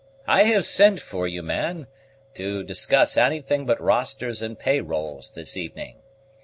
I 0.27 0.45
have 0.45 0.65
sent 0.65 0.99
for 0.99 1.27
you, 1.27 1.43
man; 1.43 1.85
to 2.33 2.63
discuss 2.63 3.17
anything 3.17 3.67
but 3.67 3.79
rosters 3.79 4.41
and 4.41 4.57
pay 4.57 4.81
rolls 4.81 5.29
this 5.35 5.55
evening. 5.55 5.97